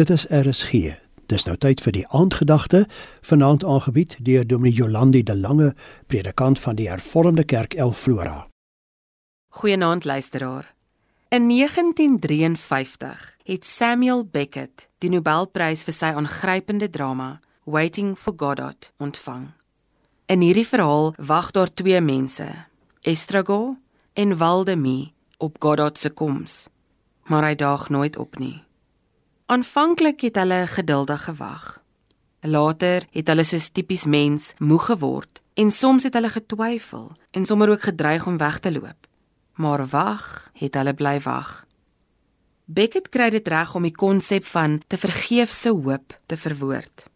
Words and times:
Dit 0.00 0.10
is 0.10 0.24
RSG. 0.32 0.72
Dis 1.28 1.44
nou 1.44 1.58
tyd 1.60 1.82
vir 1.84 1.92
die 1.92 2.06
aandgedagte, 2.16 2.86
vanaand 3.28 3.64
aangebied 3.68 4.14
deur 4.24 4.46
Dominee 4.48 4.72
Jolandi 4.72 5.20
de 5.22 5.34
Lange, 5.36 5.74
predikant 6.08 6.56
van 6.58 6.78
die 6.78 6.86
Hervormde 6.88 7.44
Kerk 7.44 7.74
El 7.74 7.92
Flora. 7.92 8.46
Goeienaand 9.48 10.04
luisteraar. 10.08 10.70
In 11.28 11.48
1953 11.48 13.36
het 13.44 13.66
Samuel 13.66 14.24
Beckett 14.24 14.88
die 15.04 15.10
Nobelprys 15.12 15.84
vir 15.84 15.98
sy 15.98 16.14
aangrypende 16.16 16.88
drama 16.88 17.34
Waiting 17.68 18.16
for 18.16 18.32
Godot 18.36 18.92
ontvang. 18.96 19.50
In 20.32 20.40
hierdie 20.40 20.64
verhaal 20.64 21.12
wag 21.18 21.52
daar 21.52 21.74
twee 21.74 22.00
mense, 22.00 22.48
Estrago 23.04 23.76
en 24.16 24.36
Waldemie, 24.40 25.12
op 25.36 25.60
Godot 25.60 25.98
se 25.98 26.08
koms, 26.08 26.68
maar 27.28 27.44
hy 27.50 27.54
daag 27.54 27.90
nooit 27.92 28.16
op 28.16 28.40
nie. 28.40 28.62
Aanvanklik 29.50 30.20
het 30.20 30.36
hulle 30.38 30.66
geduldig 30.70 31.24
gewag. 31.24 31.82
Later 32.40 33.02
het 33.10 33.26
hulle 33.26 33.42
soos 33.42 33.64
tipies 33.74 34.04
mens 34.06 34.52
moeg 34.62 34.84
geword 34.92 35.40
en 35.58 35.72
soms 35.74 36.06
het 36.06 36.14
hulle 36.14 36.30
getwyfel 36.30 37.08
en 37.34 37.44
sommer 37.44 37.72
ook 37.72 37.82
gedreig 37.82 38.26
om 38.30 38.38
weg 38.38 38.60
te 38.62 38.70
loop. 38.72 39.08
Maar 39.58 39.86
wag, 39.86 40.50
het 40.54 40.78
hulle 40.78 40.94
bly 40.94 41.16
wag. 41.26 41.66
Beckett 42.64 43.08
kry 43.08 43.30
dit 43.34 43.48
reg 43.48 43.74
om 43.74 43.82
die 43.82 43.94
konsep 44.04 44.46
van 44.46 44.82
te 44.86 44.98
vergeef 44.98 45.50
se 45.50 45.74
hoop 45.74 46.14
te 46.26 46.36
verwoord. 46.36 47.08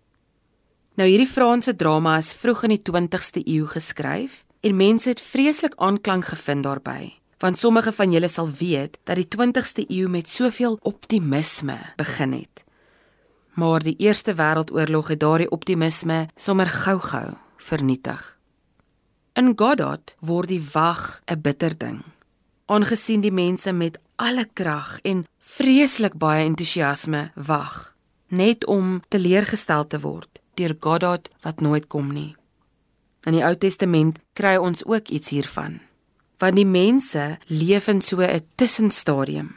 Nou 0.99 1.07
hierdie 1.09 1.31
Franse 1.31 1.77
drama 1.77 2.19
is 2.19 2.35
vroeg 2.35 2.67
in 2.67 2.75
die 2.75 2.83
20ste 2.83 3.47
eeu 3.47 3.71
geskryf 3.71 4.43
en 4.61 4.77
mense 4.77 5.15
het 5.15 5.23
vreeslik 5.23 5.79
aanklank 5.79 6.35
gevind 6.35 6.67
daarbey 6.67 7.15
want 7.45 7.59
sommige 7.61 7.93
van 7.93 8.13
julle 8.13 8.29
sal 8.29 8.49
weet 8.57 8.97
dat 9.05 9.19
die 9.21 9.29
20ste 9.29 9.85
eeu 9.93 10.09
met 10.09 10.29
soveel 10.33 10.79
optimisme 10.81 11.77
begin 11.97 12.33
het. 12.33 12.65
Maar 13.61 13.85
die 13.85 13.97
Eerste 14.01 14.33
Wêreldoorlog 14.35 15.11
het 15.13 15.21
daardie 15.21 15.51
optimisme 15.53 16.25
sommer 16.37 16.73
gou-gou 16.73 17.37
vernietig. 17.57 18.23
In 19.37 19.53
Godot 19.57 20.17
word 20.21 20.49
die 20.49 20.63
wag 20.73 21.21
'n 21.27 21.41
bitter 21.41 21.79
ding. 21.79 22.01
Aangesien 22.67 23.21
die 23.21 23.33
mense 23.33 23.73
met 23.73 23.99
alle 24.17 24.49
krag 24.53 25.01
en 25.03 25.27
vreeslik 25.39 26.17
baie 26.17 26.45
entoesiasme 26.45 27.31
wag, 27.35 27.95
net 28.29 28.67
om 28.67 29.03
teleurgestel 29.09 29.87
te 29.87 30.01
word 30.01 30.41
deur 30.55 30.77
Godot 30.81 31.29
wat 31.43 31.61
nooit 31.61 31.87
kom 31.87 32.13
nie. 32.13 32.37
In 33.27 33.33
die 33.33 33.45
Ou 33.45 33.57
Testament 33.57 34.19
kry 34.33 34.57
ons 34.57 34.85
ook 34.85 35.09
iets 35.09 35.29
hiervan 35.29 35.81
want 36.39 36.57
die 36.57 36.67
mense 36.67 37.39
leef 37.47 37.89
in 37.89 38.01
so 38.01 38.21
'n 38.21 38.41
tussenstadium. 38.55 39.57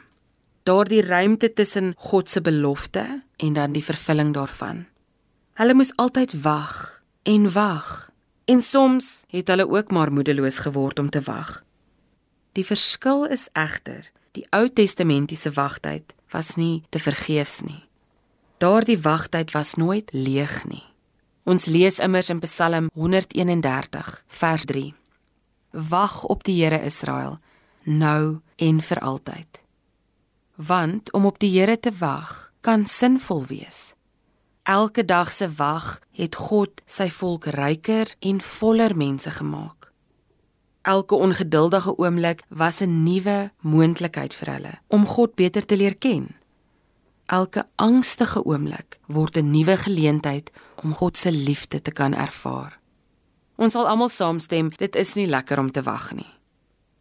Daardie 0.62 1.02
ruimte 1.02 1.52
tussen 1.52 1.94
God 1.96 2.28
se 2.28 2.40
belofte 2.40 3.22
en 3.36 3.52
dan 3.52 3.72
die 3.72 3.84
vervulling 3.84 4.34
daarvan. 4.34 4.86
Hulle 5.54 5.74
moes 5.74 5.96
altyd 5.96 6.42
wag 6.42 7.02
en 7.22 7.52
wag 7.52 8.10
en 8.44 8.62
soms 8.62 9.24
het 9.28 9.48
hulle 9.48 9.68
ook 9.68 9.90
maar 9.90 10.12
moedeloos 10.12 10.58
geword 10.58 10.98
om 10.98 11.10
te 11.10 11.20
wag. 11.20 11.64
Die 12.52 12.64
verskil 12.64 13.26
is 13.26 13.48
egter, 13.52 14.10
die 14.32 14.46
Ou 14.50 14.68
Testamentiese 14.68 15.50
wagtyd 15.50 16.14
was 16.30 16.54
nie 16.54 16.82
te 16.88 16.98
vergeefs 16.98 17.60
nie. 17.60 17.84
Daardie 18.58 18.98
wagtyd 18.98 19.50
was 19.50 19.74
nooit 19.74 20.12
leeg 20.12 20.64
nie. 20.66 20.84
Ons 21.44 21.64
lees 21.64 21.98
immers 21.98 22.28
in 22.28 22.40
Psalm 22.40 22.90
131 22.94 24.24
vers 24.26 24.64
3. 24.64 24.94
Wag 25.70 26.24
op 26.24 26.44
die 26.44 26.64
Here 26.64 26.82
Israel, 26.82 27.38
nou 27.82 28.40
en 28.56 28.80
vir 28.80 29.00
altyd. 29.00 29.62
Want 30.54 31.12
om 31.12 31.26
op 31.26 31.38
die 31.38 31.60
Here 31.60 31.78
te 31.80 31.92
wag 31.98 32.52
kan 32.60 32.86
sinvol 32.86 33.44
wees. 33.46 33.92
Elke 34.62 35.04
dag 35.04 35.32
se 35.32 35.52
wag 35.56 36.00
het 36.12 36.34
God 36.34 36.82
sy 36.86 37.10
volk 37.10 37.44
ryker 37.44 38.14
en 38.18 38.40
voller 38.40 38.96
mense 38.96 39.30
gemaak. 39.30 39.92
Elke 40.82 41.14
ongeduldige 41.14 41.96
oomblik 41.96 42.42
was 42.48 42.80
'n 42.80 43.02
nuwe 43.02 43.50
moontlikheid 43.60 44.34
vir 44.34 44.52
hulle 44.52 44.74
om 44.86 45.06
God 45.06 45.34
beter 45.34 45.66
te 45.66 45.76
leer 45.76 45.96
ken. 45.96 46.36
Elke 47.26 47.66
angstige 47.76 48.44
oomblik 48.44 48.98
word 49.06 49.36
'n 49.36 49.50
nuwe 49.50 49.76
geleentheid 49.76 50.50
om 50.82 50.94
God 50.94 51.16
se 51.16 51.32
liefde 51.32 51.82
te 51.82 51.90
kan 51.90 52.14
ervaar. 52.14 52.77
Ons 53.58 53.74
sal 53.74 53.88
almal 53.90 54.10
saamstem, 54.14 54.70
dit 54.78 54.96
is 54.96 55.16
nie 55.18 55.26
lekker 55.26 55.58
om 55.58 55.72
te 55.74 55.82
wag 55.82 56.12
nie. 56.14 56.28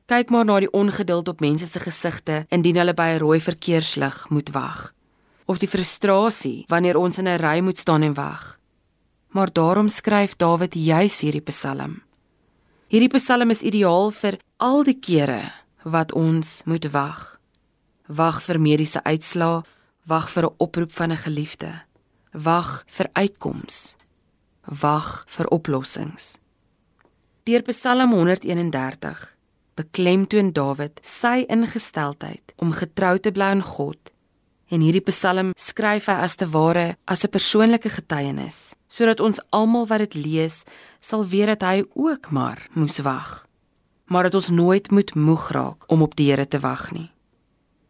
Kyk 0.10 0.32
maar 0.34 0.46
na 0.48 0.56
die 0.64 0.72
ongeduld 0.74 1.28
op 1.30 1.42
mense 1.44 1.68
se 1.70 1.80
gesigte 1.84 2.46
indien 2.50 2.80
hulle 2.82 2.96
by 2.98 3.08
'n 3.14 3.20
rooi 3.22 3.40
verkeerslig 3.40 4.30
moet 4.30 4.50
wag, 4.56 4.94
of 5.46 5.60
die 5.60 5.68
frustrasie 5.68 6.66
wanneer 6.68 6.98
ons 6.98 7.18
in 7.18 7.28
'n 7.28 7.38
ry 7.38 7.60
moet 7.60 7.78
staan 7.78 8.02
en 8.02 8.14
wag. 8.14 8.58
Maar 9.30 9.54
daarom 9.54 9.90
skryf 9.90 10.36
Dawid 10.36 10.74
juis 10.74 11.22
hierdie 11.22 11.42
Psalm. 11.42 12.02
Hierdie 12.88 13.14
Psalm 13.18 13.50
is 13.50 13.62
ideaal 13.62 14.12
vir 14.12 14.40
al 14.58 14.84
die 14.84 15.00
kere 15.00 15.52
wat 15.84 16.14
ons 16.14 16.62
moet 16.66 16.92
wag. 16.92 17.40
Wag 18.08 18.42
vir 18.42 18.60
mediese 18.60 19.04
uitslae, 19.04 19.62
wag 20.06 20.30
vir 20.30 20.44
'n 20.44 20.56
oproep 20.58 20.92
van 20.92 21.12
'n 21.12 21.18
geliefde, 21.18 21.82
wag 22.32 22.84
vir 22.88 23.10
uitkoms, 23.14 23.96
wag 24.82 25.24
vir 25.28 25.48
oplossings. 25.48 26.38
Deur 27.48 27.62
Psalm 27.62 28.12
131 28.12 29.20
beklemtoon 29.80 30.50
Dawid 30.52 30.98
sy 31.00 31.46
ingesteldheid 31.48 32.52
om 32.60 32.74
getrou 32.76 33.14
te 33.24 33.32
bly 33.32 33.54
aan 33.54 33.62
God. 33.64 34.12
En 34.68 34.84
hierdie 34.84 35.06
Psalm 35.08 35.54
skryf 35.56 36.10
hy 36.12 36.18
as 36.26 36.36
te 36.36 36.50
ware 36.52 36.98
as 37.08 37.24
'n 37.24 37.32
persoonlike 37.32 37.90
getuienis, 37.90 38.76
sodat 38.92 39.24
ons 39.24 39.40
almal 39.56 39.88
wat 39.88 40.04
dit 40.04 40.16
lees 40.26 40.66
sal 41.00 41.24
weet 41.24 41.48
dat 41.48 41.64
hy 41.64 41.86
ook 41.96 42.32
maar 42.32 42.68
moes 42.76 43.00
wag. 43.00 43.48
Maar 44.12 44.24
dat 44.24 44.36
ons 44.36 44.50
nooit 44.50 44.92
moet 44.92 45.16
moeg 45.16 45.52
raak 45.52 45.88
om 45.88 46.02
op 46.02 46.16
die 46.16 46.30
Here 46.32 46.48
te 46.48 46.60
wag 46.60 46.92
nie. 46.92 47.12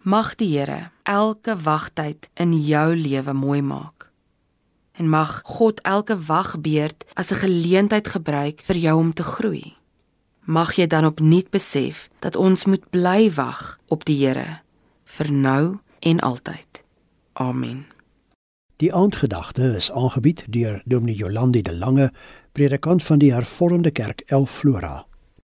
Mag 0.04 0.36
die 0.36 0.54
Here 0.58 0.92
elke 1.04 1.58
wagtyd 1.58 2.30
in 2.36 2.54
jou 2.54 2.96
lewe 2.96 3.34
mooi 3.34 3.62
maak 3.62 4.07
en 4.98 5.10
mag 5.10 5.42
God 5.44 5.82
elke 5.82 6.18
wagbeurt 6.26 7.06
as 7.14 7.32
'n 7.32 7.42
geleentheid 7.46 8.08
gebruik 8.08 8.62
vir 8.66 8.76
jou 8.76 8.98
om 9.00 9.14
te 9.14 9.24
groei. 9.24 9.76
Mag 10.46 10.76
jy 10.76 10.88
dan 10.88 11.06
opnuut 11.06 11.50
besef 11.50 12.10
dat 12.20 12.36
ons 12.36 12.66
moet 12.66 12.90
bly 12.90 13.32
wag 13.32 13.80
op 13.88 14.06
die 14.06 14.26
Here 14.26 14.60
vir 15.04 15.32
nou 15.32 15.78
en 16.00 16.20
altyd. 16.20 16.84
Amen. 17.34 17.86
Die 18.78 18.94
aandgedagte 18.94 19.74
is 19.76 19.92
aangebied 19.92 20.46
deur 20.50 20.82
Dominee 20.86 21.16
Jolandi 21.16 21.62
de 21.62 21.76
Lange, 21.76 22.12
predikant 22.52 23.04
van 23.04 23.18
die 23.18 23.34
Hervormde 23.34 23.92
Kerk 23.92 24.22
El 24.26 24.46
Flora. 24.46 25.06